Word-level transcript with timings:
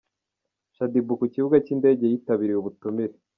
Shaddy 0.75 0.99
Boo 1.05 1.17
ku 1.19 1.25
kibuga 1.33 1.57
cy’indege 1.65 2.03
yitabiriye 2.07 2.57
ubutumire 2.59 3.15